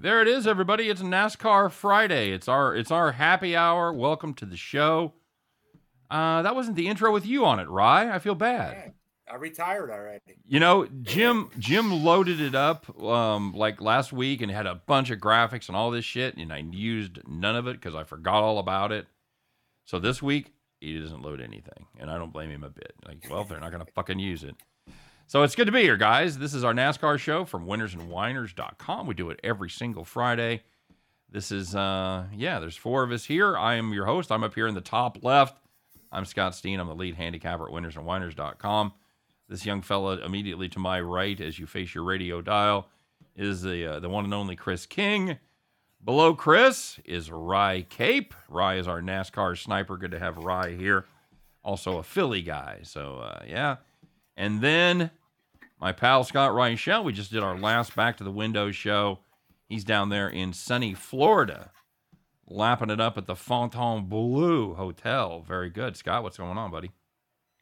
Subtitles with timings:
[0.00, 0.88] There it is, everybody.
[0.88, 2.30] It's NASCAR Friday.
[2.30, 3.92] It's our it's our happy hour.
[3.92, 5.14] Welcome to the show.
[6.08, 8.08] Uh, that wasn't the intro with you on it, Rye.
[8.08, 8.92] I feel bad.
[9.30, 10.36] I retired already.
[10.46, 15.10] You know, Jim Jim loaded it up um, like last week and had a bunch
[15.10, 18.44] of graphics and all this shit, and I used none of it because I forgot
[18.44, 19.08] all about it.
[19.84, 22.94] So this week he doesn't load anything, and I don't blame him a bit.
[23.04, 24.54] Like, well, they're not gonna fucking use it.
[25.28, 26.38] So it's good to be here, guys.
[26.38, 29.06] This is our NASCAR show from winnersandwhiners.com.
[29.06, 30.62] We do it every single Friday.
[31.30, 33.54] This is, uh, yeah, there's four of us here.
[33.54, 34.32] I am your host.
[34.32, 35.58] I'm up here in the top left.
[36.10, 36.80] I'm Scott Steen.
[36.80, 38.94] I'm the lead handicapper at winnersandwhiners.com.
[39.50, 42.88] This young fella immediately to my right as you face your radio dial
[43.36, 45.36] is the, uh, the one and only Chris King.
[46.02, 48.32] Below Chris is Rye Cape.
[48.48, 49.98] Rye is our NASCAR sniper.
[49.98, 51.04] Good to have Rye here.
[51.62, 52.78] Also a Philly guy.
[52.82, 53.76] So, uh, yeah.
[54.34, 55.10] And then
[55.80, 57.04] my pal Scott Reichel.
[57.04, 59.20] We just did our last Back to the Windows show.
[59.68, 61.70] He's down there in sunny Florida,
[62.46, 65.44] lapping it up at the Fontainebleau Hotel.
[65.46, 65.96] Very good.
[65.96, 66.90] Scott, what's going on, buddy?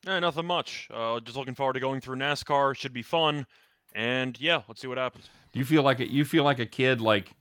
[0.07, 0.89] Eh, nothing much.
[0.93, 2.77] Uh, just looking forward to going through NASCAR.
[2.77, 3.47] Should be fun.
[3.95, 5.29] And yeah, let's see what happens.
[5.53, 7.33] Do you feel like a, you feel like a kid like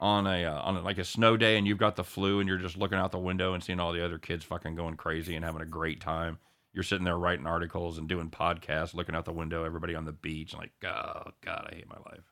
[0.00, 2.48] on a uh, on a, like a snow day and you've got the flu and
[2.48, 5.34] you're just looking out the window and seeing all the other kids fucking going crazy
[5.34, 6.38] and having a great time.
[6.74, 10.12] You're sitting there writing articles and doing podcasts, looking out the window, everybody on the
[10.12, 12.24] beach, and like, oh god, I hate my life.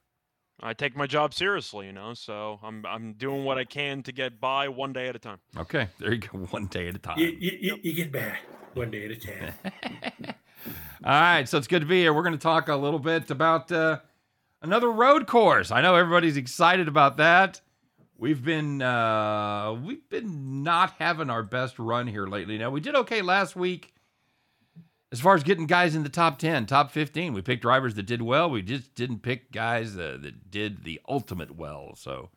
[0.60, 4.12] I take my job seriously, you know, so I'm I'm doing what I can to
[4.12, 5.38] get by one day at a time.
[5.56, 7.18] Okay, there you go, one day at a time.
[7.18, 8.36] You, you, you, you get by
[8.74, 9.54] one day at a time.
[11.04, 12.12] All right, so it's good to be here.
[12.12, 14.00] We're going to talk a little bit about uh,
[14.60, 15.70] another road course.
[15.70, 17.60] I know everybody's excited about that.
[18.16, 22.58] We've been uh, we've been not having our best run here lately.
[22.58, 23.91] Now we did okay last week
[25.12, 27.34] as far as getting guys in the top 10, top 15.
[27.34, 28.49] We picked drivers that did well.
[28.50, 31.95] We just didn't pick guys uh, that did the ultimate well.
[31.95, 32.31] So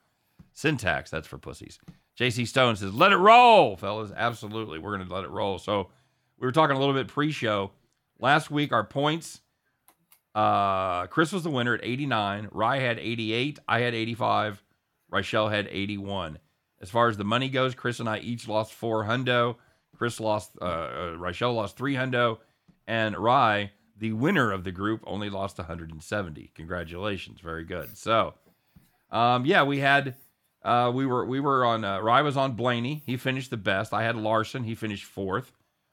[0.53, 1.79] syntax, that's for pussies.
[2.19, 5.57] JC Stone says, "Let it roll, fellas." Absolutely, we're going to let it roll.
[5.57, 5.89] So
[6.37, 7.71] we were talking a little bit pre-show
[8.19, 8.71] last week.
[8.71, 9.41] Our points.
[10.33, 12.49] Uh, Chris was the winner at 89.
[12.51, 13.59] Rye had 88.
[13.69, 14.61] I had 85.
[15.11, 16.39] Reichel had 81.
[16.81, 19.55] As far as the money goes, Chris and I each lost four hundo.
[19.95, 20.51] Chris lost.
[20.61, 22.39] Uh, uh, lost three hundo,
[22.87, 26.51] and Rye, the winner of the group, only lost 170.
[26.55, 27.97] Congratulations, very good.
[27.97, 28.33] So,
[29.11, 30.15] um, yeah, we had.
[30.63, 31.83] Uh, we were we were on.
[31.83, 33.03] Uh, Rye was on Blaney.
[33.05, 33.93] He finished the best.
[33.93, 34.63] I had Larson.
[34.63, 35.51] He finished fourth.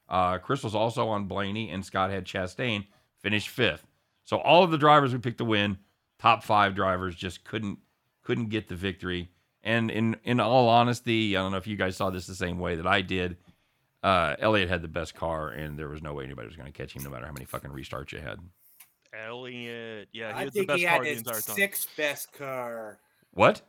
[0.09, 2.85] Uh, Chris was also on Blaney, and Scott had Chastain
[3.21, 3.85] finished fifth.
[4.25, 5.77] So all of the drivers we picked to win,
[6.19, 7.79] top five drivers, just couldn't
[8.23, 9.29] couldn't get the victory.
[9.63, 12.59] And in in all honesty, I don't know if you guys saw this the same
[12.59, 13.37] way that I did.
[14.03, 16.77] Uh, Elliott had the best car, and there was no way anybody was going to
[16.77, 18.37] catch him, no matter how many fucking restarts you had.
[19.13, 22.99] Elliott, yeah, he I had the think best he car had his sixth best car.
[23.31, 23.61] What?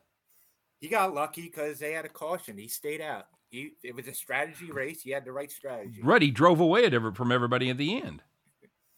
[0.80, 2.58] He got lucky because they had a caution.
[2.58, 3.26] He stayed out.
[3.50, 5.02] He, it was a strategy race.
[5.02, 6.00] He had the right strategy.
[6.02, 8.22] Right, he drove away at every, from everybody at the end.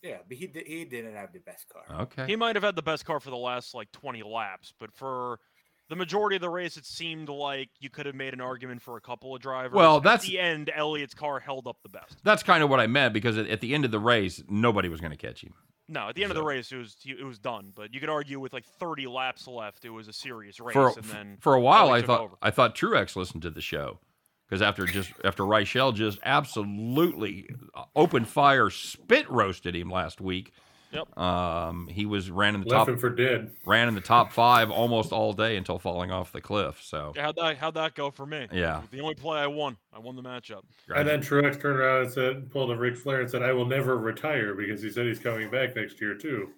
[0.02, 2.02] Yeah, but he he didn't have the best car.
[2.02, 2.26] Okay.
[2.26, 5.40] He might have had the best car for the last like 20 laps, but for
[5.88, 8.96] the majority of the race, it seemed like you could have made an argument for
[8.96, 9.72] a couple of drivers.
[9.74, 10.70] Well, At that's- the end.
[10.74, 12.16] Elliott's car held up the best.
[12.24, 14.88] That's kind of what I meant because at, at the end of the race, nobody
[14.88, 15.54] was going to catch him.
[15.88, 17.72] No, at the end of the race, it was it was done.
[17.72, 20.74] But you could argue with like 30 laps left, it was a serious race.
[20.74, 22.34] for and then for a while, Elliott I thought over.
[22.42, 24.00] I thought Truex listened to the show
[24.48, 30.52] because after just after Reichel just absolutely uh, open fire spit roasted him last week.
[30.96, 31.18] Yep.
[31.18, 33.50] Um, he was ran in the Left top him for dead.
[33.64, 36.80] ran in the top five almost all day until falling off the cliff.
[36.82, 38.48] So Yeah, how'd that how'd that go for me?
[38.52, 38.82] Yeah.
[38.90, 40.62] The only play I won, I won the matchup.
[40.94, 43.66] And then Truex turned around and said, pulled a Ric Flair and said, I will
[43.66, 46.50] never retire because he said he's coming back next year too.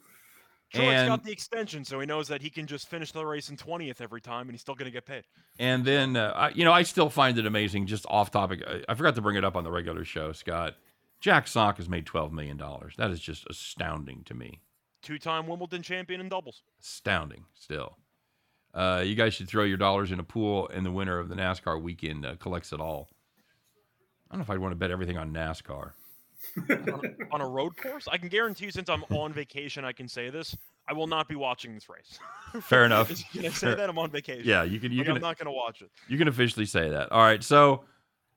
[0.74, 3.48] Truex And- got the extension, so he knows that he can just finish the race
[3.48, 5.24] in 20th every time, and he's still going to get paid.
[5.58, 7.86] And then, uh, I, you know, I still find it amazing.
[7.86, 10.74] Just off topic, I, I forgot to bring it up on the regular show, Scott.
[11.20, 12.94] Jack Sock has made twelve million dollars.
[12.96, 14.60] That is just astounding to me.
[15.02, 16.62] Two-time Wimbledon champion in doubles.
[16.80, 17.96] Astounding, still.
[18.74, 21.34] Uh, you guys should throw your dollars in a pool, and the winner of the
[21.34, 23.08] NASCAR weekend uh, collects it all.
[24.30, 25.92] I don't know if I'd want to bet everything on NASCAR.
[26.68, 28.06] on, on a road course.
[28.10, 30.56] I can guarantee you, since I'm on vacation, I can say this.
[30.88, 32.18] I will not be watching this race.
[32.62, 33.08] Fair enough.
[33.32, 34.44] Can I say that I'm on vacation?
[34.46, 34.90] Yeah, you can.
[34.92, 35.16] You Like, can.
[35.16, 35.90] I'm not going to watch it.
[36.08, 37.10] You can officially say that.
[37.12, 37.42] All right.
[37.42, 37.84] So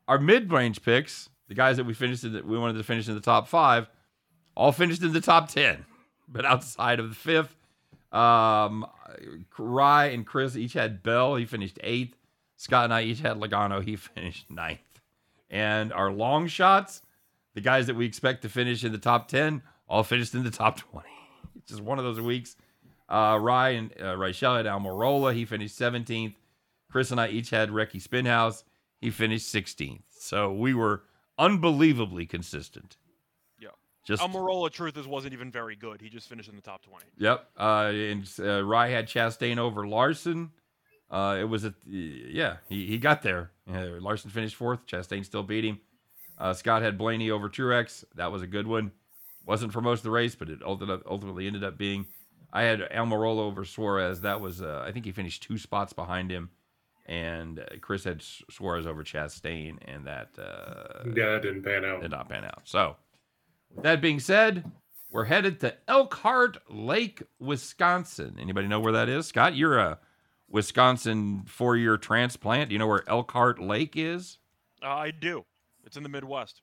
[0.07, 3.13] our mid-range picks, the guys that we finished in the, we wanted to finish in
[3.13, 3.89] the top five,
[4.55, 5.83] all finished in the top ten,
[6.25, 7.57] but outside of the fifth.
[8.13, 8.87] Um,
[9.57, 11.35] Rye and Chris each had Bell.
[11.35, 12.15] He finished eighth.
[12.55, 13.83] Scott and I each had Logano.
[13.83, 14.79] He finished ninth.
[15.49, 17.01] And our long shots,
[17.53, 20.51] the guys that we expect to finish in the top ten, all finished in the
[20.51, 21.09] top twenty.
[21.57, 22.55] It's just one of those weeks.
[23.09, 25.33] Uh, Ryan, uh, Rachel had Almirola.
[25.33, 26.33] He finished 17th.
[26.89, 28.63] Chris and I each had Ricky Stenhouse.
[29.01, 30.03] He finished 16th.
[30.17, 31.03] So we were
[31.41, 32.97] unbelievably consistent.
[33.59, 33.69] Yeah.
[34.05, 35.99] Just Almirola, truth is, wasn't even very good.
[35.99, 37.05] He just finished in the top 20.
[37.17, 37.45] Yep.
[37.57, 40.51] Uh, and uh, Rye had Chastain over Larson.
[41.09, 42.57] Uh, it was a yeah.
[42.69, 43.51] He, he got there.
[43.67, 44.85] Larson finished fourth.
[44.87, 45.81] Chastain still beat him.
[46.37, 48.05] Uh, Scott had Blaney over Truex.
[48.15, 48.91] That was a good one.
[49.45, 52.05] Wasn't for most of the race, but it ulti- ultimately ended up being.
[52.53, 54.21] I had Almirola over Suarez.
[54.21, 56.49] That was uh, I think he finished two spots behind him,
[57.11, 61.83] and uh, Chris had S- Suarez over Chastain, and that uh, Yeah, that didn't pan
[61.83, 62.01] out.
[62.01, 62.61] did not pan out.
[62.63, 62.95] So,
[63.75, 64.71] with that being said,
[65.11, 68.37] we're headed to Elkhart Lake, Wisconsin.
[68.39, 69.27] Anybody know where that is?
[69.27, 69.99] Scott, you're a
[70.49, 72.69] Wisconsin four-year transplant.
[72.69, 74.37] Do you know where Elkhart Lake is?
[74.83, 75.43] Uh, I do.
[75.85, 76.61] It's in the Midwest.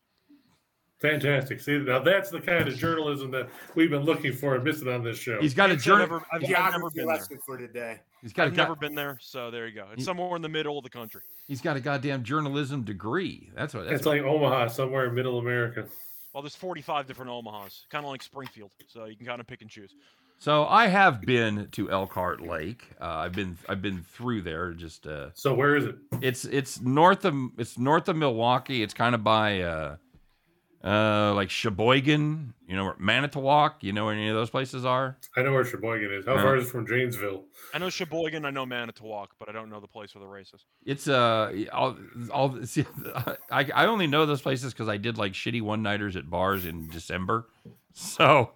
[1.00, 1.60] Fantastic.
[1.60, 5.04] See, now that's the kind of journalism that we've been looking for and missing on
[5.04, 5.40] this show.
[5.40, 6.00] He's got a I've journal.
[6.08, 7.38] never, I've, I've never been there.
[7.46, 8.00] for today.
[8.20, 9.86] He's got a I've go- never been there, so there you go.
[9.92, 11.20] It's He- somewhere in the middle of the country.
[11.46, 13.50] he's got a goddamn journalism degree.
[13.54, 13.84] That's what.
[13.84, 15.86] That's it's like Omaha, somewhere in Middle America.
[16.34, 19.62] Well, there's 45 different Omahas, kind of like Springfield, so you can kind of pick
[19.62, 19.94] and choose.
[20.40, 22.84] So I have been to Elkhart Lake.
[23.00, 24.72] Uh, I've been I've been through there.
[24.72, 25.96] Just uh, So where is it?
[26.20, 28.82] it's it's north of it's north of Milwaukee.
[28.84, 29.96] It's kind of by uh,
[30.84, 32.54] uh, like Sheboygan.
[32.66, 33.82] You know where Manitowoc.
[33.82, 35.16] You know where any of those places are?
[35.36, 36.26] I know where Sheboygan is.
[36.26, 36.42] How Yeah.
[36.42, 37.44] far is it from Janesville?
[37.74, 40.52] I know Sheboygan, I know Manitowoc, but I don't know the place where the race
[40.54, 40.64] is.
[40.84, 41.96] It's uh, all,
[42.32, 42.84] all see,
[43.50, 46.64] I I only know those places because I did like shitty one nighters at bars
[46.64, 47.48] in December,
[47.92, 48.52] so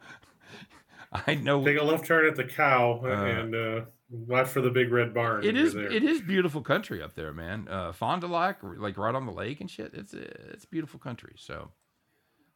[1.26, 3.80] I know Take a left turn at the cow Uh, and uh,
[4.10, 5.42] watch for the big red barn.
[5.42, 5.90] it when you're is there.
[5.90, 7.66] it is beautiful country up there, man.
[7.68, 9.92] Uh, Fond du Lac, like right on the lake and shit.
[9.94, 11.34] It's it's beautiful country.
[11.36, 11.70] So,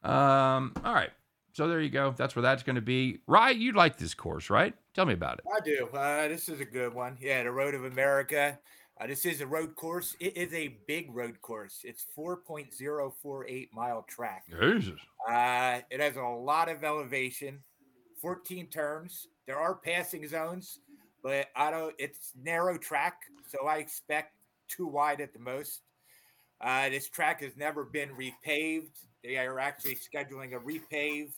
[0.07, 1.11] um, all right.
[1.53, 2.13] So there you go.
[2.15, 3.19] That's where that's going to be.
[3.25, 4.75] Rye, you like this course, right?
[4.93, 5.45] Tell me about it.
[5.55, 5.87] I do.
[5.91, 7.17] Uh, this is a good one.
[7.19, 8.59] Yeah, the Road of America.
[8.99, 10.15] Uh, this is a road course.
[10.19, 11.81] It is a big road course.
[11.83, 14.45] It's 4.048 mile track.
[14.59, 14.99] Jesus.
[15.29, 17.59] Uh, it has a lot of elevation,
[18.21, 19.27] 14 turns.
[19.45, 20.79] There are passing zones,
[21.23, 21.93] but I don't.
[21.99, 24.35] It's narrow track, so I expect
[24.67, 25.81] too wide at the most.
[26.59, 29.05] Uh, this track has never been repaved.
[29.23, 31.31] They are actually scheduling a repave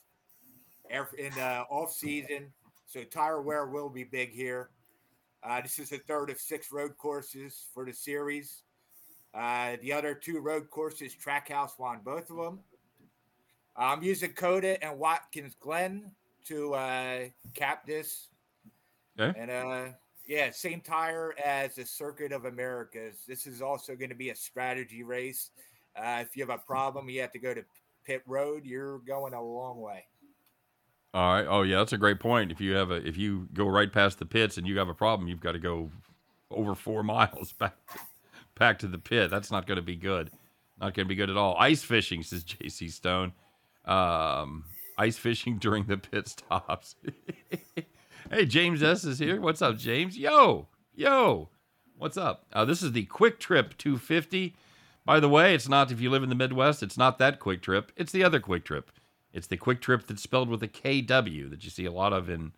[0.89, 2.51] in the off season,
[2.85, 4.69] so tire wear will be big here.
[5.43, 8.63] Uh, this is the third of six road courses for the series.
[9.33, 12.59] Uh, the other two road courses, Trackhouse won both of them.
[13.77, 16.11] I'm using COTA and Watkins Glen
[16.47, 17.19] to uh,
[17.53, 18.27] cap this.
[19.19, 19.39] Okay.
[19.39, 19.93] And uh,
[20.27, 23.23] yeah, same tire as the Circuit of Americas.
[23.27, 25.51] This is also going to be a strategy race.
[25.99, 27.63] Uh, if you have a problem, you have to go to
[28.05, 28.65] pit road.
[28.65, 30.05] You're going a long way.
[31.13, 31.45] All right.
[31.47, 32.51] Oh yeah, that's a great point.
[32.51, 34.93] If you have a if you go right past the pits and you have a
[34.93, 35.89] problem, you've got to go
[36.51, 37.75] over four miles back
[38.57, 39.31] back to the pit.
[39.31, 40.31] That's not going to be good.
[40.79, 41.55] Not going to be good at all.
[41.57, 42.89] Ice fishing says J.C.
[42.89, 43.33] Stone.
[43.85, 44.65] Um,
[44.97, 46.95] ice fishing during the pit stops.
[48.29, 49.41] hey, James S is here.
[49.41, 50.17] What's up, James?
[50.17, 51.49] Yo, yo.
[51.97, 52.45] What's up?
[52.53, 54.55] Uh, this is the Kwik Trip 250.
[55.09, 56.83] By the way, it's not if you live in the Midwest.
[56.83, 57.85] It's not that QuikTrip.
[57.95, 58.91] It's the other Kwik Trip.
[59.33, 62.29] It's the Kwik Trip that's spelled with a KW that you see a lot of
[62.29, 62.51] in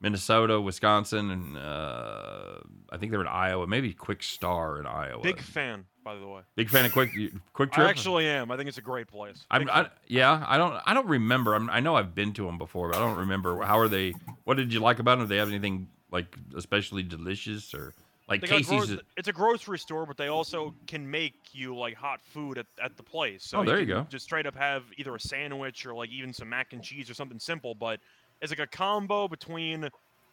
[0.00, 2.54] Minnesota, Wisconsin, and uh,
[2.90, 3.66] I think they're in Iowa.
[3.66, 5.22] Maybe Kwik Star in Iowa.
[5.22, 6.40] Big fan, by the way.
[6.56, 7.10] Big fan of Quick
[7.52, 7.86] Kwik Trip.
[7.86, 8.50] I actually am.
[8.50, 9.44] I think it's a great place.
[9.50, 11.54] I'm, I, yeah, I don't, I don't remember.
[11.54, 13.62] I'm, I know I've been to them before, but I don't remember.
[13.62, 14.14] How are they?
[14.44, 15.26] What did you like about them?
[15.26, 17.92] Do they have anything like especially delicious or
[18.28, 18.86] like They Casey's?
[18.86, 22.66] gro- it's a grocery store, but they also can make you like hot food at,
[22.82, 23.44] at the place.
[23.44, 24.06] So Oh, there you can go.
[24.10, 27.14] Just straight up have either a sandwich or like even some mac and cheese or
[27.14, 27.74] something simple.
[27.74, 28.00] But
[28.40, 29.84] it's like a combo between,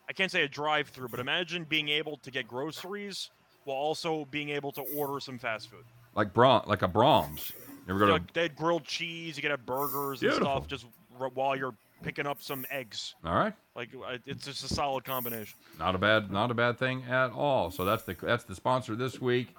[0.10, 3.30] I can't say a drive-through, but imagine being able to get groceries
[3.66, 5.84] while also being able to order some fast food.
[6.16, 7.52] like Brom, like a Braum's.
[7.88, 8.12] Never go to.
[8.14, 9.36] Like, they had grilled cheese.
[9.38, 10.46] You could have burgers and Beautiful.
[10.46, 10.86] stuff just
[11.34, 13.16] while you're picking up some eggs.
[13.26, 13.54] all right.
[13.76, 13.90] Like
[14.26, 15.58] it's just a solid combination.
[15.80, 17.72] Not a bad, not a bad thing at all.
[17.72, 19.56] So that's the that's the sponsor this week.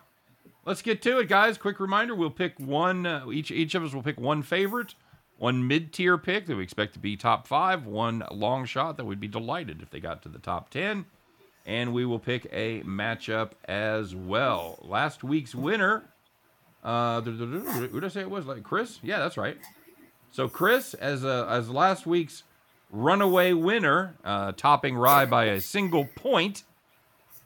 [0.64, 1.58] Let's get to it, guys.
[1.58, 3.06] Quick reminder: we'll pick one.
[3.06, 4.94] Uh, each each of us will pick one favorite,
[5.38, 9.04] one mid tier pick that we expect to be top five, one long shot that
[9.04, 11.06] we'd be delighted if they got to the top ten,
[11.66, 14.78] and we will pick a matchup as well.
[14.82, 16.04] Last week's winner.
[16.84, 18.44] Uh, who did I say it was?
[18.46, 18.98] Like Chris?
[19.02, 19.56] Yeah, that's right.
[20.32, 22.42] So Chris, as uh, as last week's
[22.90, 26.64] runaway winner, uh, topping Rye by a single point.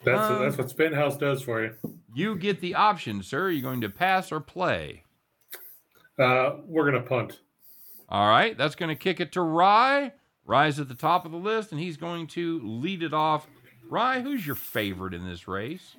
[0.04, 1.74] That's Um, that's what Stenhouse does for you.
[2.14, 3.46] You get the option, sir.
[3.46, 5.02] Are you going to pass or play?
[6.18, 7.40] Uh, we're gonna punt.
[8.08, 10.12] All right, that's going to kick it to Rye.
[10.44, 13.48] Rye's at the top of the list, and he's going to lead it off.
[13.88, 15.96] Rye, who's your favorite in this race?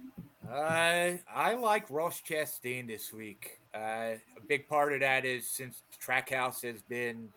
[0.50, 3.57] Uh, I like Ross Chastain this week.
[3.78, 7.30] Uh, a big part of that is since Trackhouse has been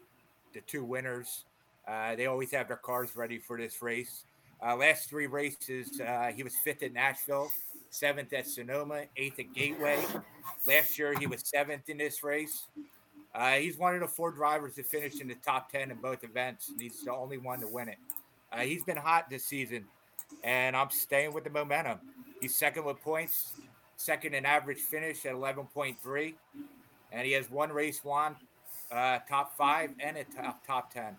[0.55, 1.45] the two winners,
[1.87, 4.25] uh, they always have their cars ready for this race.
[4.65, 7.51] Uh, last three races, uh, he was fifth at Nashville,
[7.91, 10.03] seventh at Sonoma, eighth at Gateway.
[10.67, 12.69] Last year, he was seventh in this race.
[13.35, 16.25] Uh, he's one of the four drivers to finish in the top 10 in both
[16.25, 17.99] events, and he's the only one to win it.
[18.53, 19.85] Uh, he's been hot this season,
[20.43, 21.99] and I'm staying with the momentum.
[22.41, 23.53] He's second with points,
[24.01, 26.35] second in average finish at 11.3,
[27.13, 28.35] and he has one race won,
[28.91, 31.15] uh, top five, and a top, top 10.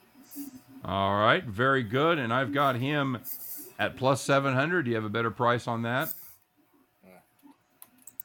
[0.83, 2.17] All right, very good.
[2.17, 3.19] And I've got him
[3.77, 4.83] at plus 700.
[4.83, 6.09] Do you have a better price on that?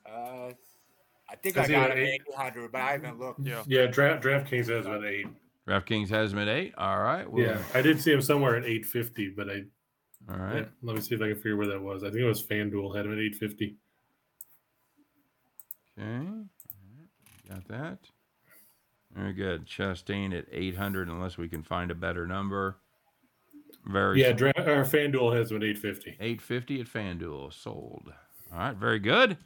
[0.08, 0.52] Uh,
[1.28, 2.22] I think Is I he got him at eight?
[2.32, 3.40] 800, but I haven't looked.
[3.40, 3.62] Yeah.
[3.66, 5.26] Yeah, draft DraftKings has him at eight.
[5.68, 6.72] DraftKings has him at eight.
[6.78, 7.30] All right.
[7.30, 9.64] Well, Yeah, I did see him somewhere at eight fifty, but I
[10.30, 10.66] All right.
[10.82, 12.04] let me see if I can figure where that was.
[12.04, 13.76] I think it was FanDuel had him at eight fifty.
[15.98, 16.26] Okay.
[17.48, 17.98] Got that.
[19.14, 19.66] Very good.
[19.66, 22.76] Chastain at 800, unless we can find a better number.
[23.86, 26.10] Very Yeah, dra- or FanDuel has eight fifty.
[26.20, 27.52] 850 at FanDuel.
[27.52, 28.12] Sold.
[28.52, 29.36] All right, very good.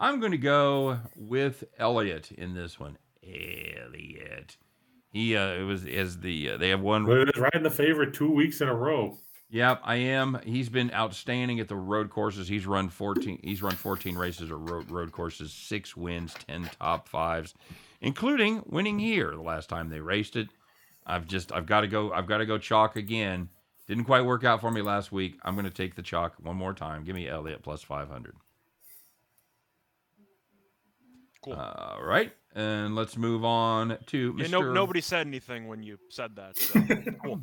[0.00, 2.98] I'm going to go with Elliott in this one.
[3.24, 4.56] Elliott.
[5.12, 7.06] He uh, it was as the uh, they have one.
[7.08, 9.16] It's riding the favorite two weeks in a row.
[9.52, 10.40] Yep, I am.
[10.46, 12.48] He's been outstanding at the road courses.
[12.48, 13.38] He's run 14.
[13.44, 17.52] He's run 14 races or road road courses, six wins, 10 top fives,
[18.00, 20.48] including winning here the last time they raced it.
[21.06, 22.12] I've just I've got to go.
[22.12, 23.50] I've got to go chalk again.
[23.86, 25.38] Didn't quite work out for me last week.
[25.44, 27.04] I'm going to take the chalk one more time.
[27.04, 28.34] Give me Elliott plus 500.
[31.42, 31.54] Cool.
[31.54, 34.50] All right, and let's move on to Yeah, Mr.
[34.50, 36.56] no, nobody said anything when you said that.
[36.56, 36.80] So.
[37.24, 37.40] cool.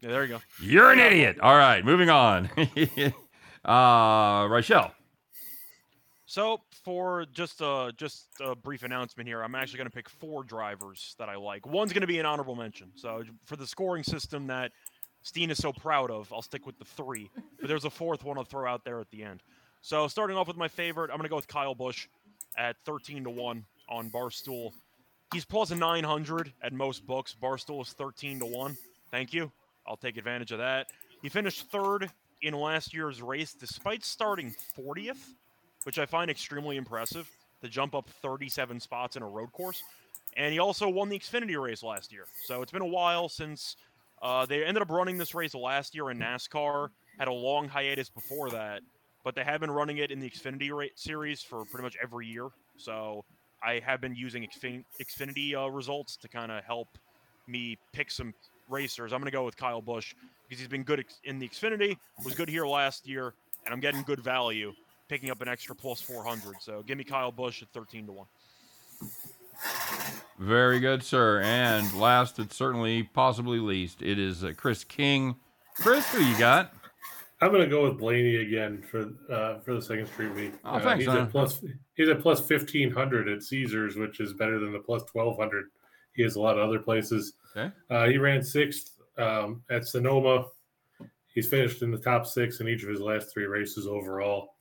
[0.00, 0.40] Yeah, there you go.
[0.62, 1.38] You're an idiot.
[1.40, 2.48] All right, moving on.
[3.64, 4.90] uh, Rachel.
[6.24, 10.42] So for just a just a brief announcement here, I'm actually going to pick four
[10.42, 11.66] drivers that I like.
[11.66, 12.92] One's going to be an honorable mention.
[12.96, 14.72] So for the scoring system that
[15.22, 17.30] Steen is so proud of, I'll stick with the three.
[17.60, 19.42] But there's a fourth one I'll throw out there at the end.
[19.80, 22.08] So starting off with my favorite, I'm going to go with Kyle Busch
[22.58, 24.72] at 13 to one on Barstool.
[25.32, 27.34] He's plus 900 at most books.
[27.40, 28.76] Barstool is 13 to one.
[29.10, 29.50] Thank you.
[29.86, 30.88] I'll take advantage of that.
[31.22, 32.10] He finished third
[32.42, 35.34] in last year's race despite starting 40th
[35.84, 37.30] which I find extremely impressive
[37.62, 39.82] to jump up 37 spots in a road course.
[40.36, 42.26] And he also won the Xfinity race last year.
[42.44, 43.76] So it's been a while since
[44.20, 48.10] uh, they ended up running this race last year in NASCAR, had a long hiatus
[48.10, 48.82] before that,
[49.24, 52.26] but they have been running it in the Xfinity ra- series for pretty much every
[52.26, 52.48] year.
[52.76, 53.24] So
[53.62, 56.88] I have been using Xfin- Xfinity uh, results to kind of help
[57.46, 58.34] me pick some
[58.68, 59.12] racers.
[59.12, 60.14] I'm going to go with Kyle Busch
[60.48, 63.34] because he's been good in the Xfinity, was good here last year,
[63.64, 64.72] and I'm getting good value
[65.08, 66.56] picking up an extra plus 400.
[66.60, 68.26] So give me Kyle Busch at 13 to 1.
[70.38, 71.40] Very good, sir.
[71.40, 75.36] And last, but certainly possibly least, it is uh, Chris King.
[75.74, 76.72] Chris, who you got?
[77.40, 80.52] I'm going to go with Blaney again for uh, for the second straight week.
[80.64, 81.18] Oh, Uh, thanks, he's son.
[81.18, 81.62] at plus
[81.94, 85.66] he's at plus fifteen hundred at Caesars, which is better than the plus twelve hundred.
[86.14, 87.34] He has a lot of other places.
[87.56, 87.72] Okay.
[87.90, 90.46] Uh, he ran sixth um, at Sonoma.
[91.32, 94.54] He's finished in the top six in each of his last three races overall,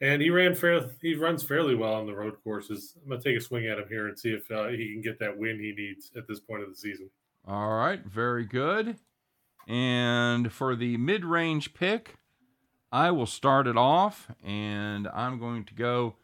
[0.00, 0.88] and he ran fair.
[1.02, 2.94] He runs fairly well on the road courses.
[3.02, 5.00] I'm going to take a swing at him here and see if uh, he can
[5.02, 7.10] get that win he needs at this point of the season.
[7.48, 8.96] All right, very good.
[9.66, 12.16] And for the mid-range pick,
[12.92, 16.14] I will start it off, and I'm going to go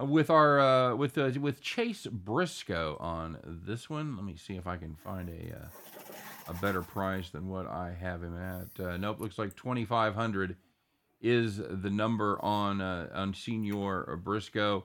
[0.00, 4.16] uh, with our uh, with uh, with Chase Briscoe on this one.
[4.16, 5.68] Let me see if I can find a uh,
[6.48, 8.82] a better price than what I have him at.
[8.82, 10.56] Uh, nope, looks like 2,500
[11.20, 14.84] is the number on uh, on Senior Briscoe.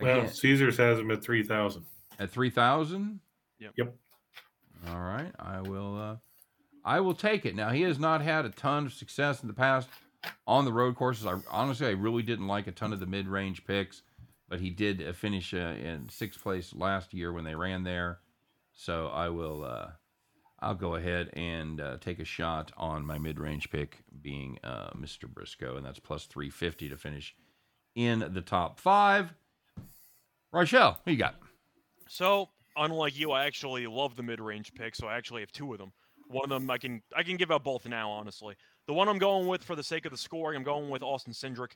[0.00, 1.84] Well, Caesars has him at three thousand.
[2.18, 3.18] at 3,000.
[3.58, 3.72] Yep.
[3.76, 3.94] Yep.
[4.88, 6.20] All right, I will.
[6.86, 7.56] I will take it.
[7.56, 9.88] Now he has not had a ton of success in the past
[10.46, 11.26] on the road courses.
[11.26, 14.02] I honestly, I really didn't like a ton of the mid-range picks,
[14.48, 18.20] but he did uh, finish uh, in sixth place last year when they ran there.
[18.72, 19.64] So I will.
[19.64, 19.88] Uh,
[20.60, 25.28] I'll go ahead and uh, take a shot on my mid-range pick being uh, Mr.
[25.28, 27.34] Briscoe, and that's plus three fifty to finish
[27.96, 29.34] in the top five.
[30.52, 31.34] Rochelle, who you got?
[32.08, 35.78] So, unlike you, I actually love the mid-range pick, so I actually have two of
[35.78, 35.92] them.
[36.28, 38.54] One of them I can I can give out both now, honestly.
[38.86, 41.32] The one I'm going with for the sake of the scoring, I'm going with Austin
[41.32, 41.72] Cindric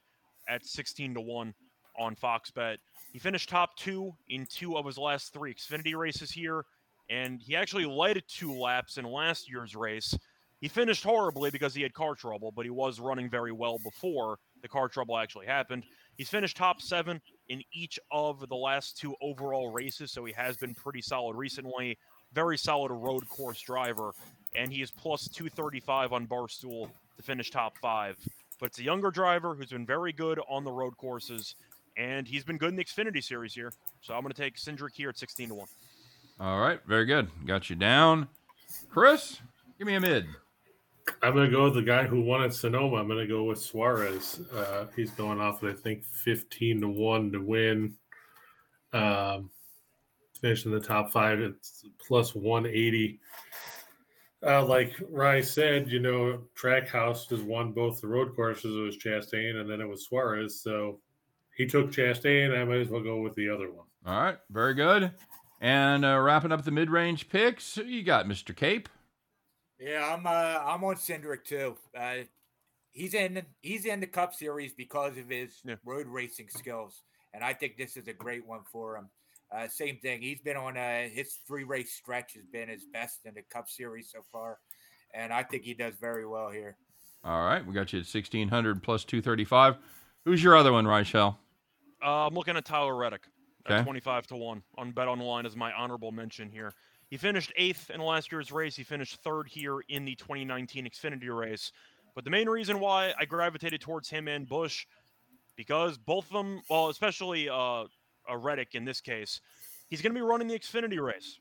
[0.48, 1.54] at 16 to 1
[1.98, 2.78] on Fox Bet.
[3.12, 6.64] He finished top two in two of his last three Xfinity races here,
[7.08, 10.16] and he actually led two laps in last year's race.
[10.60, 14.38] He finished horribly because he had car trouble, but he was running very well before
[14.62, 15.84] the car trouble actually happened.
[16.16, 20.56] He's finished top seven in each of the last two overall races, so he has
[20.58, 21.98] been pretty solid recently.
[22.34, 24.12] Very solid road course driver,
[24.54, 28.16] and he is plus 235 on Barstool to finish top five.
[28.58, 31.54] But it's a younger driver who's been very good on the road courses,
[31.96, 33.72] and he's been good in the Xfinity Series here.
[34.02, 35.68] So I'm going to take Cindric here at 16 to one.
[36.38, 37.28] All right, very good.
[37.46, 38.28] Got you down.
[38.88, 39.40] Chris,
[39.78, 40.26] give me a mid.
[41.22, 42.96] I'm going to go with the guy who won at Sonoma.
[42.96, 44.40] I'm going to go with Suarez.
[44.54, 47.94] Uh, he's going off at, I think, 15 to 1 to win.
[48.92, 49.50] Um,
[50.40, 51.40] finish in the top five.
[51.40, 53.20] It's plus 180.
[54.46, 58.74] Uh, like Rye said, you know, Trackhouse has won both the road courses.
[58.74, 60.60] It was Chastain and then it was Suarez.
[60.62, 60.98] So
[61.56, 62.56] he took Chastain.
[62.58, 63.86] I might as well go with the other one.
[64.06, 65.12] All right, very good.
[65.60, 68.56] And uh, wrapping up the mid-range picks, you got Mr.
[68.56, 68.88] Cape.
[69.78, 70.30] Yeah, I'm uh,
[70.64, 71.76] I'm on Cindric too.
[71.98, 72.16] Uh,
[72.92, 75.76] he's in he's in the Cup Series because of his Yeah.
[75.84, 77.02] road racing skills,
[77.34, 79.08] and I think this is a great one for him.
[79.52, 80.22] Uh, same thing.
[80.22, 83.68] He's been on uh, his three race stretch has been his best in the Cup
[83.68, 84.58] Series so far,
[85.12, 86.76] and I think he does very well here.
[87.24, 89.76] All right, we got you at 1600 plus 235.
[90.24, 91.36] Who's your other one, Reichel?
[92.02, 93.26] Uh, I'm looking at Tyler Reddick
[93.66, 93.82] at Okay.
[93.82, 96.72] 25 to 1 on Bet Online as my honorable mention here.
[97.10, 98.76] He finished eighth in last year's race.
[98.76, 101.72] He finished third here in the 2019 Xfinity race.
[102.14, 104.86] But the main reason why I gravitated towards him and Busch,
[105.56, 107.84] because both of them, well, especially uh,
[108.30, 109.40] a Reddick in this case,
[109.88, 111.38] he's going to be running the Xfinity race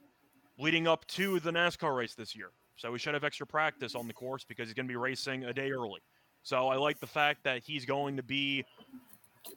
[0.58, 2.50] leading up to the NASCAR race this year.
[2.75, 5.46] So we should have extra practice on the course because he's going to be racing
[5.46, 6.01] a day early.
[6.43, 8.65] So I like the fact that he's going to be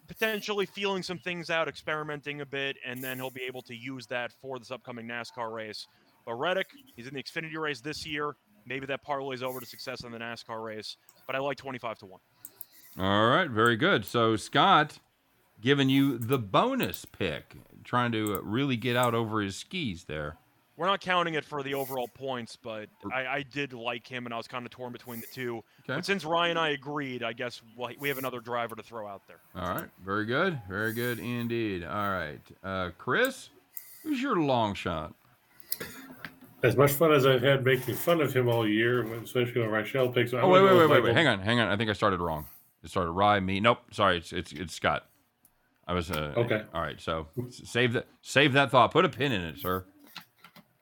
[0.09, 4.07] potentially feeling some things out, experimenting a bit, and then he'll be able to use
[4.07, 5.87] that for this upcoming NASCAR race.
[6.25, 8.37] But Reddick, he's in the Xfinity race this year.
[8.67, 10.97] Maybe that parlays over to success in the NASCAR race.
[11.27, 12.21] But I like 25 to 1.
[12.99, 14.05] All right, very good.
[14.05, 14.99] So Scott
[15.63, 20.37] giving you the bonus pick, trying to uh, really get out over his skis there.
[20.77, 24.35] We're not counting it for the overall points, but I, I did like him, and
[24.35, 25.59] I was kind of torn between the two.
[25.85, 25.95] Okay.
[25.95, 27.61] But since Ryan and I agreed, I guess
[28.01, 29.39] we have another driver to throw out there.
[29.55, 31.85] All right, very good, very good indeed.
[31.85, 33.51] All right, uh, Chris,
[34.03, 35.15] who's your long shot?
[36.63, 40.09] As much fun as I've had making fun of him all year, especially when Rachel
[40.09, 40.33] picks.
[40.33, 41.15] Oh wait, wait, wait, wait, wait.
[41.15, 41.69] Hang on, hang on.
[41.69, 42.47] I think I started wrong.
[42.83, 43.61] It started Rye, me.
[43.61, 45.07] Nope, sorry, it's it's it's Scott.
[45.87, 46.63] I was uh, Okay.
[46.73, 48.93] All right, so save that save that thought.
[48.93, 49.85] Put a pin in it, sir.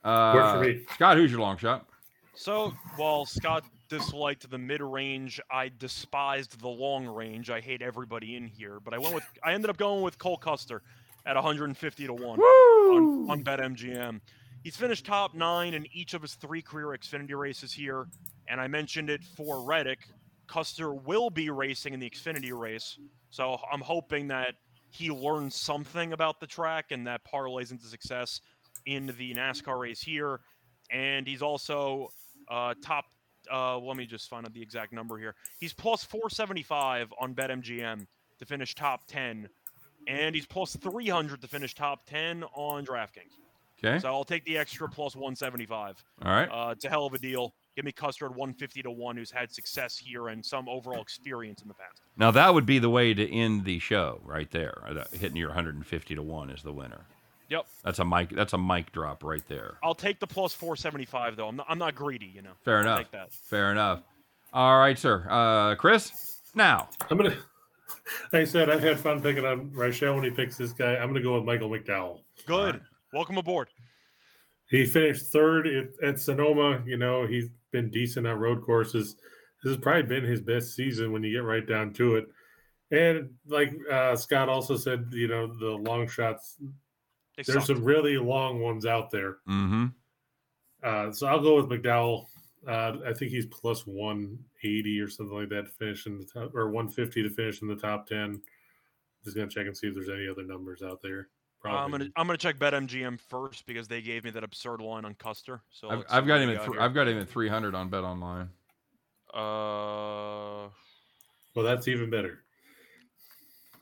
[0.04, 0.82] Uh, for me.
[0.94, 1.86] Scott, who's your long shot?
[2.34, 7.50] So, while Scott disliked the mid-range, I despised the long range.
[7.50, 10.38] I hate everybody in here, but I went with I ended up going with Cole
[10.38, 10.82] Custer
[11.26, 14.20] at 150 to 1 on, on BetMGM.
[14.62, 18.06] He's finished top 9 in each of his 3 career Xfinity races here,
[18.48, 20.00] and I mentioned it for Reddick.
[20.46, 22.98] Custer will be racing in the Xfinity race,
[23.30, 24.54] so I'm hoping that
[24.90, 28.40] he learns something about the track and that parlays into success
[28.86, 30.40] in the NASCAR race here.
[30.90, 32.08] And he's also
[32.48, 33.04] uh, top.
[33.50, 35.34] Uh, let me just find out the exact number here.
[35.60, 38.06] He's plus 475 on BetMGM
[38.38, 39.48] to finish top 10,
[40.08, 43.32] and he's plus 300 to finish top 10 on DraftKings.
[43.82, 43.98] Okay.
[43.98, 46.04] So I'll take the extra plus 175.
[46.22, 46.46] All right.
[46.46, 47.54] Uh, it's a hell of a deal.
[47.76, 51.62] Give me Custer at 150 to one, who's had success here and some overall experience
[51.62, 52.02] in the past.
[52.20, 54.82] Now that would be the way to end the show, right there.
[54.86, 57.06] Uh, Hitting your 150 to one is the winner.
[57.48, 57.66] Yep.
[57.82, 58.28] That's a mic.
[58.28, 59.78] That's a mic drop right there.
[59.82, 61.48] I'll take the plus 475 though.
[61.48, 62.50] I'm not, I'm not greedy, you know.
[62.62, 62.98] Fair I'll enough.
[62.98, 63.32] Take that.
[63.32, 64.02] Fair enough.
[64.52, 65.26] All right, sir.
[65.30, 66.90] Uh, Chris, now.
[67.10, 67.36] I'm gonna.
[68.32, 70.96] Like I said, I've had fun picking on Rachel when he picks this guy.
[70.96, 72.20] I'm gonna go with Michael McDowell.
[72.46, 72.74] Good.
[72.74, 72.82] right.
[73.12, 73.68] Welcome aboard.
[74.68, 76.82] He finished third at, at Sonoma.
[76.86, 79.16] You know, he's been decent on road courses.
[79.62, 82.28] This has probably been his best season when you get right down to it.
[82.90, 86.56] And like uh, Scott also said, you know, the long shots,
[87.36, 87.66] They there's sucked.
[87.66, 89.38] some really long ones out there.
[89.48, 89.86] Mm-hmm.
[90.82, 92.26] Uh, so I'll go with McDowell.
[92.66, 96.54] Uh, I think he's plus 180 or something like that to finish in the top,
[96.54, 98.40] or 150 to finish in the top 10.
[99.24, 101.28] Just gonna check and see if there's any other numbers out there.
[101.64, 105.14] I'm gonna I'm gonna check BetMGM first because they gave me that absurd line on
[105.14, 105.60] Custer.
[105.70, 106.64] So I've, I've got him at.
[106.64, 108.48] Th- I've got him at 300 on Bet Online.
[109.34, 110.68] Uh,
[111.54, 112.40] Well, that's even better.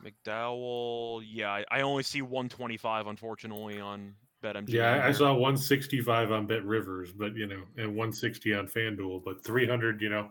[0.04, 1.22] McDowell.
[1.28, 4.68] Yeah, I, I only see 125 unfortunately on BetMGM.
[4.68, 9.24] Yeah, I, I saw 165 on Bet Rivers, but you know, and 160 on FanDuel,
[9.24, 10.00] but 300.
[10.00, 10.28] You know,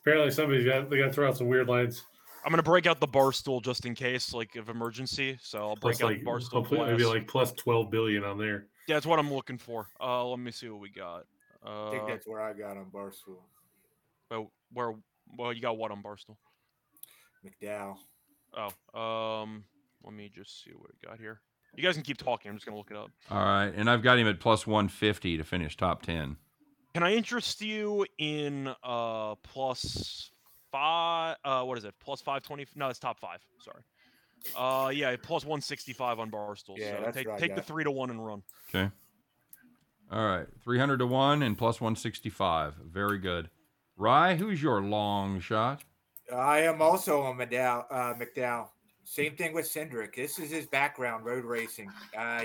[0.00, 2.04] apparently somebody's got they got to throw out some weird lines.
[2.44, 5.38] I'm gonna break out the bar stool just in case, like of emergency.
[5.42, 6.60] So I'll break Plus out like the bar stool.
[6.60, 7.14] hopefully maybe glass.
[7.14, 8.66] like plus 12 billion on there.
[8.88, 9.86] Yeah, that's what I'm looking for.
[10.00, 11.24] Uh, let me see what we got.
[11.64, 13.38] I think Uh, that's where I got on Barstool.
[14.32, 14.94] Well, where?
[15.36, 16.36] Well, you got what on Barstool?
[17.44, 17.96] McDowell.
[18.56, 19.64] Oh, um,
[20.04, 21.40] let me just see what I got here.
[21.74, 22.50] You guys can keep talking.
[22.50, 23.10] I'm just gonna look it up.
[23.30, 26.36] All right, and I've got him at plus 150 to finish top 10.
[26.94, 30.30] Can I interest you in uh plus
[30.70, 31.36] five?
[31.44, 31.94] Uh, what is it?
[32.00, 32.66] Plus five twenty?
[32.76, 33.38] No, it's top five.
[33.60, 33.82] Sorry.
[34.56, 36.76] Uh, yeah, plus one sixty five on Barstool.
[36.76, 38.42] Yeah, so that's take what take the three to one and run.
[38.68, 38.90] Okay.
[40.10, 42.74] All right, 300 to 1 and plus 165.
[42.84, 43.48] Very good.
[43.96, 45.84] Rye, who's your long shot?
[46.34, 47.84] I am also on McDowell.
[47.90, 48.68] Uh, McDowell.
[49.04, 50.14] Same thing with Cindric.
[50.14, 51.90] This is his background, road racing.
[52.16, 52.44] Uh,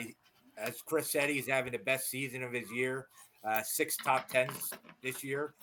[0.57, 3.07] as Chris said, he's having the best season of his year.
[3.47, 5.53] Uh, six top tens this year,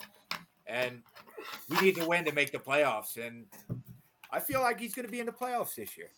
[0.66, 1.02] and
[1.68, 3.16] we need to win to make the playoffs.
[3.18, 3.44] And
[4.30, 6.08] I feel like he's going to be in the playoffs this year.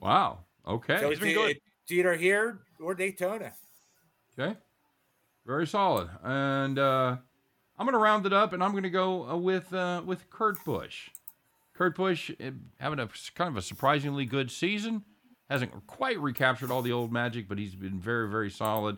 [0.00, 0.38] Wow.
[0.66, 0.98] Okay.
[0.98, 1.56] So He's been good.
[1.82, 3.52] it's either here or Daytona.
[4.38, 4.56] Okay.
[5.46, 6.08] Very solid.
[6.24, 7.16] And uh,
[7.78, 10.30] I'm going to round it up, and I'm going to go uh, with uh, with
[10.30, 11.10] Kurt Busch.
[11.74, 15.02] Kurt Busch eh, having a kind of a surprisingly good season.
[15.50, 18.96] Hasn't quite recaptured all the old magic, but he's been very, very solid.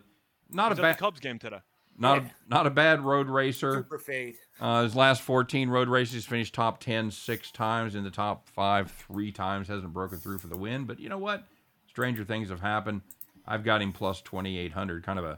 [0.49, 1.59] Not He's a bad, Cubs game today.
[1.97, 2.29] not Yeah.
[2.29, 3.73] a, not a bad road racer.
[3.73, 4.35] Super fade.
[4.59, 8.89] Uh, his last 14 road races finished top 10 six times, in the top five
[8.91, 9.67] three times.
[9.67, 11.43] Hasn't broken through for the win, but you know what?
[11.87, 13.01] Stranger things have happened.
[13.45, 15.03] I've got him plus 2,800.
[15.03, 15.37] Kind of a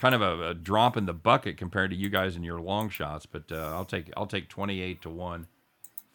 [0.00, 2.88] kind of a, a drop in the bucket compared to you guys in your long
[2.88, 5.46] shots, but uh, I'll take I'll take 28 to one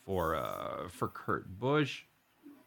[0.06, 2.04] for uh, for Kurt Busch.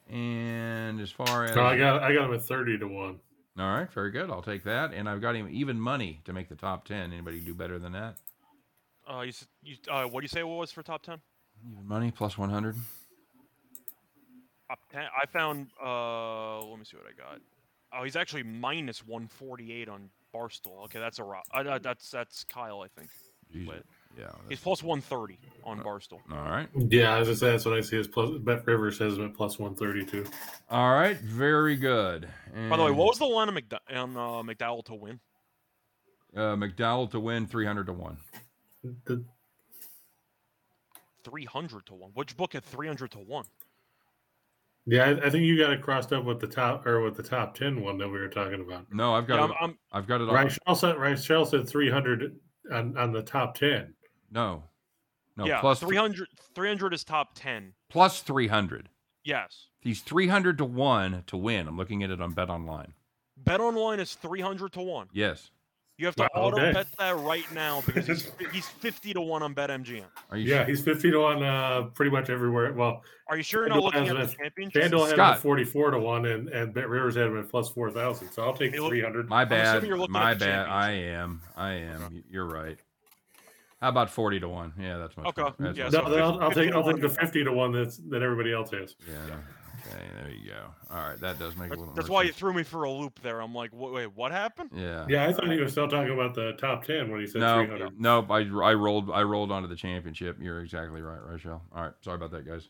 [0.09, 3.19] And as far as So I got I got him at thirty to one.
[3.59, 4.31] all right, very good.
[4.31, 7.13] I'll take that, and I've got him even money to make the top 10.
[7.13, 8.15] Anybody do better than that?
[9.11, 11.19] Uh, you, you uh, what do you say it was for top ten?
[11.71, 12.77] Even money plus 100.
[14.69, 15.05] Top ten.
[15.21, 15.69] I found.
[15.83, 17.41] Uh, let me see what I got.
[17.93, 20.85] Oh, he's actually minus one forty eight on Barstool.
[20.85, 21.45] Okay, that's a rock.
[21.55, 23.11] Uh, uh, that's that's Kyle, I think.
[23.53, 23.69] Jesus.
[23.69, 23.83] Wait.
[24.19, 24.31] Yeah.
[24.49, 26.21] He's plus one thirty on Barstool.
[26.31, 26.69] All right.
[26.75, 27.99] Yeah, as I said, that's what I see.
[27.99, 30.25] Is plus Bet Rivers has him at plus one thirty two.
[30.71, 31.17] All right.
[31.19, 32.29] Very good.
[32.69, 35.21] By the way, what was the line on, McDowell, on uh, McDowell to win?
[36.37, 38.19] uh, McDowell to win 300 to 1?
[39.07, 39.25] The,
[41.25, 42.11] Three hundred to one.
[42.15, 43.45] Which book had three hundred to one?
[44.89, 47.23] Yeah, I, I think you got it crossed up with the top or with the
[47.23, 48.87] top ten one that we were talking about.
[48.93, 49.51] No, I've got Yeah, it.
[49.61, 50.35] I'm, I'm, I've got it on.
[50.35, 52.37] Rachel said Rachel said three hundred
[52.73, 53.95] on, on the top ten.
[54.31, 54.65] No.
[55.37, 57.73] No, yeah, plus 300, 300 is top ten.
[57.89, 58.89] plus 300.
[59.23, 59.67] Yes.
[59.81, 61.69] He's 300 to 1 to win.
[61.69, 62.93] I'm looking at it on Bet Online.
[63.37, 65.07] Bet online is three hundred to one.
[65.13, 65.53] Yes.
[65.99, 66.73] You have to Wow, auto okay.
[66.73, 70.05] bet that right now because he's, he's fifty to one on BetMGM.
[70.31, 72.73] Are you Yeah, he's fifty to one uh, pretty much everywhere.
[72.73, 74.83] Well, Are you sure you're not FanDuel looking has at him the at- championship?
[74.85, 77.49] FanDuel had him at forty four to one, and and Bet Rivers had him at
[77.51, 78.31] plus four thousand.
[78.31, 79.29] So I'll take three hundred.
[79.29, 79.67] My bad.
[79.79, 80.69] assuming you're looking My bad.
[80.69, 81.41] I am.
[81.57, 82.23] I am.
[82.31, 82.79] You're right.
[83.81, 84.73] How about 40 to 1?
[84.77, 85.55] Yeah, that's much Okay.
[85.61, 86.17] That's Yeah, much so No.
[86.17, 88.97] I'll, I'll take I'll take the fifty to one that's that everybody else has.
[89.09, 89.37] Yeah.
[89.87, 90.67] Okay, there you go.
[90.91, 92.91] All right, that does make a little that's more why you threw me for a
[92.91, 93.41] loop there.
[93.41, 94.71] I'm like, wait, wait what happened?
[94.75, 95.07] Yeah.
[95.09, 97.59] Yeah, I thought he was still talking about the top ten when he said No,
[97.65, 98.01] three hundred.
[98.01, 100.39] no, I, I rolled I rolled onto the championship.
[100.41, 101.63] You're exactly right, Rachel.
[101.75, 102.69] All right, sorry about that, guys.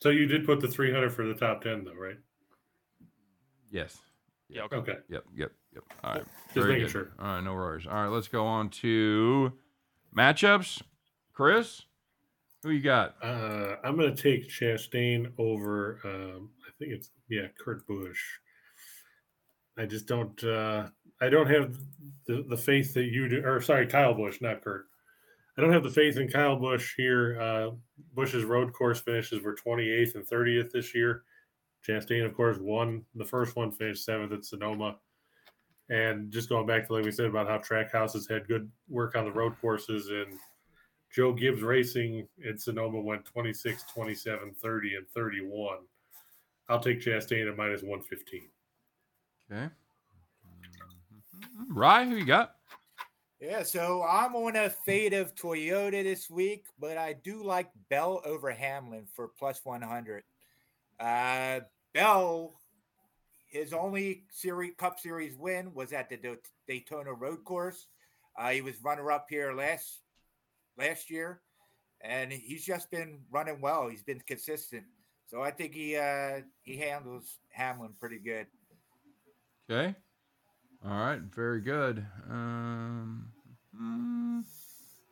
[0.00, 2.16] So you did put the three hundred for the top ten, though, right?
[3.70, 3.98] Yes.
[4.48, 4.76] Yeah, okay.
[4.76, 4.96] Okay.
[5.10, 5.24] Yep.
[5.36, 5.52] Yep.
[5.74, 5.84] Yep.
[6.04, 6.24] All right.
[6.24, 6.92] Just Very making good.
[6.92, 7.08] sure.
[7.20, 7.86] All right, no worries.
[7.86, 9.52] All right, let's go on to
[10.16, 10.82] matchups.
[11.34, 11.82] Chris,
[12.62, 13.14] who you got?
[13.22, 16.00] Uh, I'm going to take Chastain over.
[16.04, 18.20] Um, I think it's yeah, Kurt Busch.
[19.78, 20.42] I just don't.
[20.42, 20.88] Uh,
[21.20, 21.76] I don't have
[22.26, 23.42] the, the faith that you do.
[23.44, 24.86] Or sorry, Kyle Busch, not Kurt.
[25.56, 27.40] I don't have the faith in Kyle Busch here.
[27.40, 27.70] Uh,
[28.14, 31.24] Busch's road course finishes were 28th and 30th this year.
[31.86, 34.96] Chastain, of course, won the first one, finished seventh at Sonoma.
[35.90, 39.16] And just going back to like we said about how track houses had good work
[39.16, 40.38] on the road courses and
[41.10, 45.78] Joe Gibbs Racing in Sonoma went 26, 27, 30, and 31.
[46.68, 48.42] I'll take Chastain at minus 115.
[49.50, 49.68] Okay.
[51.70, 52.56] Rye, who you got?
[53.40, 58.20] Yeah, so I'm on a fade of Toyota this week, but I do like Bell
[58.24, 60.24] over Hamlin for plus 100.
[60.98, 61.60] Uh,
[61.94, 62.54] Bell,
[63.46, 67.86] his only series Cup Series win was at the Daytona Road Course.
[68.36, 70.00] Uh, he was runner up here last
[70.78, 71.40] last year,
[72.00, 73.88] and he's just been running well.
[73.88, 74.84] He's been consistent,
[75.26, 78.46] so I think he uh, he handles Hamlin pretty good.
[79.70, 79.94] Okay.
[80.84, 81.20] All right.
[81.20, 82.06] Very good.
[82.30, 83.28] Um,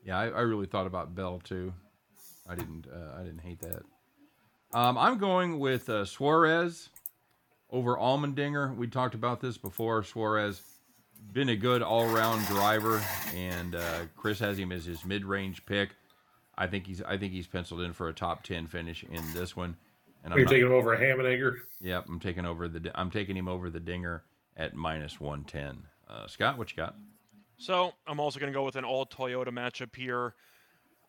[0.05, 1.73] yeah, I, I really thought about Bell too.
[2.49, 2.87] I didn't.
[2.87, 3.83] Uh, I didn't hate that.
[4.73, 6.91] Um, I'm going with uh, Suarez
[7.71, 8.77] over Allmendinger.
[8.77, 10.03] We talked about this before.
[10.05, 10.63] Suarez
[11.33, 13.03] been a good all-round driver,
[13.35, 15.91] and uh, Chris has him as his mid-range pick.
[16.59, 19.55] I think he's I think he's penciled in for a top ten finish in this
[19.55, 19.77] one.
[20.25, 21.57] And you're you taking over a Hammenegger?
[21.81, 24.25] Yep, I'm taking over the I'm taking him over the Dinger
[24.57, 25.83] at minus one ten.
[26.09, 26.97] Uh, Scott, what you got?
[27.59, 30.35] So I'm also going to go with an all Toyota matchup here.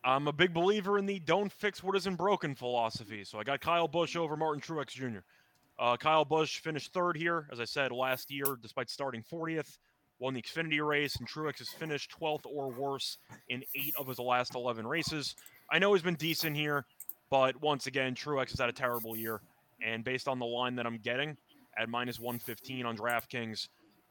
[0.04, 3.24] I'm a big believer in the don't fix what isn't broken philosophy.
[3.24, 5.18] So I got Kyle Busch over Martin Truex Jr.
[5.78, 9.78] Uh, Kyle Busch finished third here, as I said last year, despite starting 40th.
[10.20, 14.18] Won the Xfinity race, and Truex has finished 12th or worse in eight of his
[14.18, 15.36] last 11 races.
[15.70, 16.86] I know he's been decent here,
[17.30, 19.40] but once again, Truex has had a terrible year.
[19.84, 21.36] And based on the line that I'm getting
[21.78, 23.68] at minus 115 on DraftKings,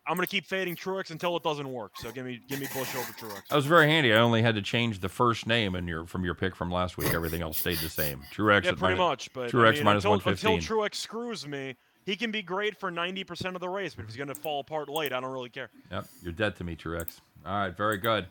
[0.08, 1.92] I'm gonna keep fading Truex until it doesn't work.
[1.98, 3.46] So give me give me Busch over Truex.
[3.50, 4.14] That was very handy.
[4.14, 6.96] I only had to change the first name in your from your pick from last
[6.96, 7.14] week.
[7.14, 8.22] Everything else stayed the same.
[8.34, 9.34] Truex Yeah, at pretty minus- much.
[9.34, 10.56] But Truex I mean, minus until, 115.
[10.60, 11.76] until Truex screws me,
[12.08, 13.94] he can be great for 90% of the race.
[13.94, 15.70] But if he's gonna fall apart late, I don't really care.
[15.92, 17.20] Yep, you're dead to me, Truex.
[17.46, 18.26] All right, very good.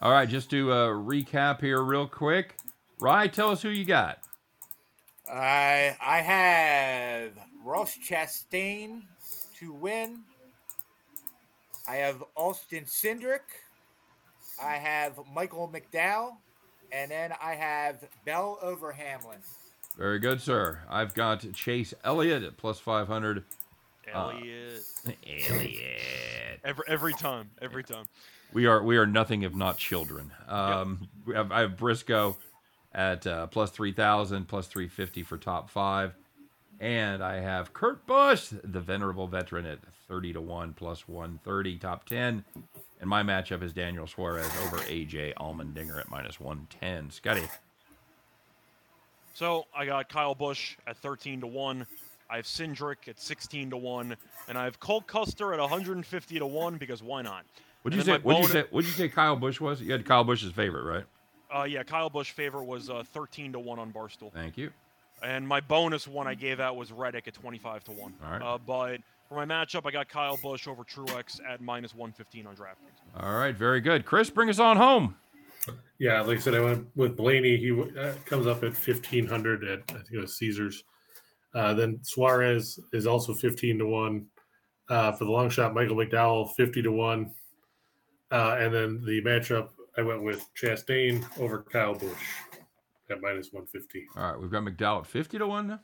[0.00, 2.56] All right, just to uh, recap here real quick.
[3.00, 4.20] Rye, tell us who you got.
[5.30, 7.32] I I have
[7.64, 9.02] Ross Chastain
[9.58, 10.20] to win.
[11.88, 13.40] I have Austin Cindric.
[14.62, 16.36] I have Michael McDowell,
[16.92, 19.38] and then I have Bell over Hamlin.
[19.96, 20.80] Very good, sir.
[20.88, 23.44] I've got Chase Elliott at plus 500.
[24.14, 24.82] Uh, Elliot.
[25.48, 26.60] Elliott.
[26.64, 28.04] Every every time, every time.
[28.52, 30.32] We are we are nothing if not children.
[30.48, 32.36] Um, we have, I have Briscoe
[32.94, 36.14] at uh, plus 3,000, plus 350 for top five.
[36.80, 39.78] And I have Kurt Busch, the venerable veteran, at
[40.08, 42.44] 30 to 1, plus 130, top 10.
[43.00, 47.10] And my matchup is Daniel Suarez over AJ Allmendinger at minus 110.
[47.10, 47.42] Scotty.
[49.36, 51.86] So I got Kyle Busch at 13 to one.
[52.30, 54.16] I have Cindric at 16 to one,
[54.48, 57.44] and I have Cole Custer at 150 to one because why not?
[57.82, 58.16] What'd you say?
[58.16, 58.64] What'd you say?
[58.70, 59.10] What'd you say?
[59.10, 59.82] Kyle Busch was?
[59.82, 61.04] You had Kyle Busch's favorite, right?
[61.54, 64.32] Uh, yeah, Kyle Busch favorite was uh, 13 to one on Barstool.
[64.32, 64.70] Thank you.
[65.22, 68.14] And my bonus one I gave out was Reddick at 25 to 1.
[68.24, 68.42] All right.
[68.42, 72.56] Uh, but for my matchup, I got Kyle Busch over Truex at minus 115 on
[72.56, 73.22] DraftKings.
[73.22, 74.06] All right, very good.
[74.06, 75.14] Chris, bring us on home.
[75.98, 77.56] Yeah, like I said, I went with Blaney.
[77.56, 80.84] He uh, comes up at fifteen hundred at I think it was Caesars.
[81.54, 84.26] Uh, then Suarez is also fifteen to one
[84.88, 85.74] uh, for the long shot.
[85.74, 87.32] Michael McDowell fifty to one,
[88.30, 92.12] uh, and then the matchup I went with Chastain over Kyle Busch
[93.10, 94.06] at minus one fifty.
[94.16, 95.74] All right, we've got McDowell at 50 to 1 now.
[95.74, 95.80] Is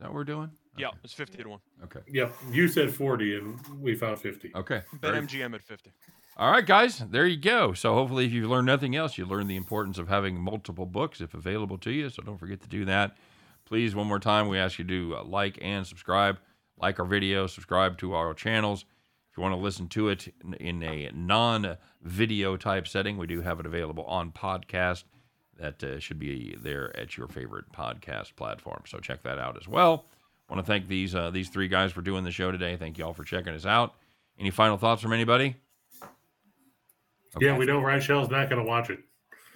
[0.00, 0.50] that what we're doing?
[0.76, 1.60] Yeah, it's 50 to 1.
[1.84, 2.00] Okay.
[2.08, 4.50] Yep, you said forty, and we found fifty.
[4.56, 4.82] Okay.
[5.00, 5.92] Bet MGM at 50.
[6.36, 7.74] All right, guys, there you go.
[7.74, 11.20] So hopefully, if you've learned nothing else, you learned the importance of having multiple books
[11.20, 12.10] if available to you.
[12.10, 13.16] So don't forget to do that.
[13.66, 16.38] Please, one more time, we ask you to uh, like and subscribe.
[16.76, 18.84] Like our video, subscribe to our channels.
[19.30, 23.60] If you want to listen to it in- a non-video type setting, we do have
[23.60, 25.04] it available on podcast.
[25.56, 28.82] That uh, should be there at your favorite podcast platform.
[28.88, 30.06] So check that out as well.
[30.50, 32.76] Want to thank these uh, these three guys for doing the show today.
[32.76, 33.94] Thank you all for checking us out.
[34.38, 35.56] Any final thoughts from anybody?
[37.40, 39.00] Yeah, we know Rochelle's not going to watch it.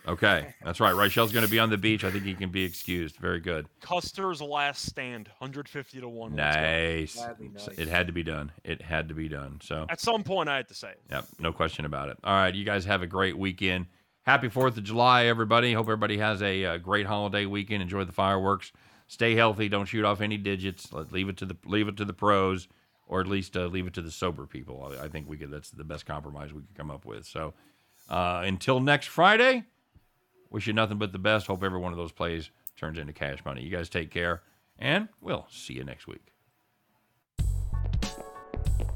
[0.07, 0.93] Okay, that's right.
[0.95, 2.03] Rochelle's going to be on the beach.
[2.03, 3.17] I think he can be excused.
[3.17, 3.67] Very good.
[3.83, 6.35] Custer's last stand, 150 to 1.
[6.35, 7.17] Nice.
[7.17, 7.69] Nice.
[7.77, 8.51] It had to be done.
[8.65, 9.59] It had to be done.
[9.63, 11.01] So, At some point, I had to say it.
[11.11, 12.17] yep, no question about it.
[12.25, 13.87] All right, you guys have a great weekend.
[14.23, 15.75] Happy Fourth of July, everybody.
[15.75, 17.83] Hope everybody has a, uh great holiday weekend.
[17.83, 18.73] Enjoy the fireworks.
[19.09, 19.69] Stay healthy.
[19.69, 20.93] Don't shoot off any digits.
[20.93, 22.69] Let leave it to the leave it to the pros,
[23.09, 24.93] or at least uh, leave it to the sober people.
[25.01, 25.51] I, I think we could.
[25.51, 27.27] That's the best compromise we could come up with.
[27.27, 27.55] So,
[28.09, 29.65] uh, until next Friday,
[30.51, 31.47] wish you nothing but the best.
[31.47, 33.63] Hope every one of those plays turns into cash money.
[33.63, 34.43] You guys take care,
[34.79, 36.33] and we'll see you next week.